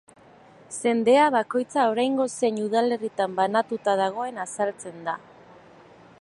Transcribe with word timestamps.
Zendea 0.91 1.25
bakoitza 1.35 1.83
oraingo 1.91 2.27
zein 2.39 2.57
udalerritan 2.63 3.37
banatuta 3.41 3.95
dagoen 4.01 4.43
azaltzen 4.47 4.99
da. 5.11 5.17